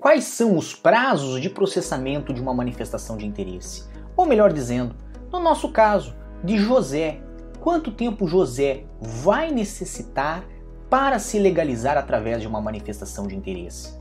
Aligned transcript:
Quais 0.00 0.26
são 0.26 0.56
os 0.56 0.76
prazos 0.76 1.42
de 1.42 1.50
processamento 1.50 2.32
de 2.32 2.40
uma 2.40 2.54
manifestação 2.54 3.16
de 3.16 3.26
interesse? 3.26 3.82
Ou 4.16 4.24
melhor 4.24 4.52
dizendo, 4.52 4.94
no 5.32 5.40
nosso 5.40 5.70
caso, 5.70 6.14
de 6.44 6.56
José, 6.56 7.20
quanto 7.58 7.90
tempo 7.90 8.28
José 8.28 8.84
vai 9.00 9.50
necessitar 9.50 10.44
para 10.88 11.18
se 11.18 11.36
legalizar 11.40 11.98
através 11.98 12.40
de 12.40 12.46
uma 12.46 12.60
manifestação 12.60 13.26
de 13.26 13.34
interesse? 13.34 13.98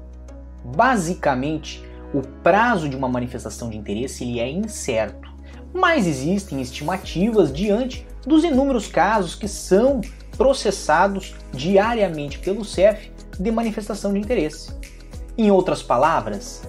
Basicamente, 0.64 1.83
o 2.14 2.21
prazo 2.43 2.88
de 2.88 2.95
uma 2.95 3.09
manifestação 3.09 3.68
de 3.68 3.75
interesse 3.75 4.23
ele 4.23 4.39
é 4.39 4.48
incerto, 4.52 5.34
mas 5.73 6.05
existem 6.05 6.61
estimativas 6.61 7.52
diante 7.52 8.05
dos 8.23 8.43
inúmeros 8.43 8.86
casos 8.86 9.34
que 9.34 9.48
são 9.48 10.00
processados 10.38 11.34
diariamente 11.52 12.37
pelo 12.37 12.64
CEF 12.64 13.11
de 13.39 13.51
manifestação 13.51 14.14
de 14.14 14.20
interesse. 14.20 14.71
Em 15.37 15.51
outras 15.51 15.83
palavras, 15.83 16.64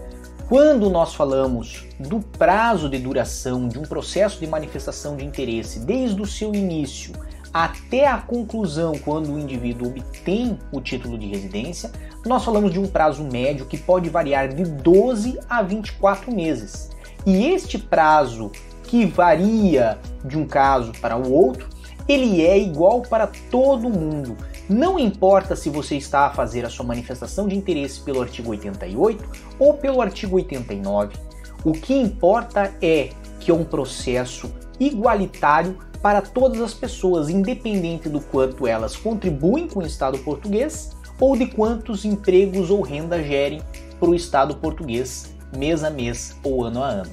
quando 0.47 0.91
nós 0.91 1.15
falamos 1.15 1.87
do 1.99 2.21
prazo 2.21 2.87
de 2.91 2.99
duração 2.99 3.67
de 3.67 3.79
um 3.79 3.83
processo 3.83 4.39
de 4.39 4.47
manifestação 4.47 5.17
de 5.17 5.25
interesse 5.25 5.81
desde 5.81 6.21
o 6.21 6.27
seu 6.27 6.55
início 6.55 7.15
até 7.51 8.07
a 8.07 8.19
conclusão, 8.19 8.93
quando 9.03 9.33
o 9.33 9.39
indivíduo 9.39 9.89
obtém 9.89 10.59
o 10.71 10.83
título 10.83 11.17
de 11.17 11.27
residência, 11.27 11.91
nós 12.27 12.45
falamos 12.45 12.71
de 12.71 12.79
um 12.79 12.87
prazo 12.87 13.25
médio 13.25 13.65
que 13.65 13.79
pode 13.79 14.11
variar 14.11 14.49
de 14.49 14.65
12 14.65 15.41
a 15.49 15.63
24 15.63 16.31
meses. 16.31 16.91
E 17.25 17.47
este 17.47 17.79
prazo, 17.79 18.53
que 18.85 19.07
varia 19.07 19.99
de 20.23 20.37
um 20.37 20.47
caso 20.47 20.93
para 21.01 21.17
o 21.17 21.33
outro, 21.33 21.71
ele 22.07 22.45
é 22.45 22.59
igual 22.59 23.01
para 23.01 23.27
todo 23.51 23.89
mundo. 23.89 24.37
Não 24.69 24.99
importa 24.99 25.57
se 25.57 25.71
você 25.71 25.97
está 25.97 26.27
a 26.27 26.31
fazer 26.31 26.63
a 26.67 26.69
sua 26.69 26.85
manifestação 26.85 27.49
de 27.49 27.57
interesse 27.57 28.01
pelo 28.01 28.21
artigo 28.21 28.51
88 28.51 29.25
ou 29.59 29.73
pelo 29.73 30.03
artigo 30.03 30.37
89. 30.37 31.17
O 31.65 31.73
que 31.73 31.95
importa 31.95 32.75
é 32.83 33.09
que 33.41 33.51
é 33.51 33.55
um 33.55 33.65
processo 33.65 34.53
igualitário 34.79 35.79
para 36.03 36.21
todas 36.21 36.61
as 36.61 36.75
pessoas, 36.75 37.31
independente 37.31 38.11
do 38.11 38.21
quanto 38.21 38.67
elas 38.67 38.95
contribuem 38.95 39.67
com 39.67 39.81
o 39.81 39.87
Estado 39.87 40.19
português 40.19 40.91
ou 41.19 41.35
de 41.35 41.47
quantos 41.47 42.05
empregos 42.05 42.71
ou 42.71 42.83
renda 42.83 43.23
gerem 43.23 43.63
para 43.99 44.11
o 44.11 44.15
Estado 44.15 44.55
português 44.57 45.35
mês 45.57 45.83
a 45.83 45.89
mês 45.89 46.37
ou 46.45 46.63
ano 46.63 46.83
a 46.83 46.89
ano. 46.89 47.13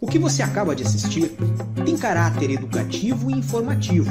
O 0.00 0.06
que 0.06 0.18
você 0.18 0.42
acaba 0.42 0.76
de 0.76 0.84
assistir 0.84 1.36
tem 1.84 1.98
caráter 1.98 2.50
educativo 2.50 3.30
e 3.30 3.34
informativo. 3.34 4.10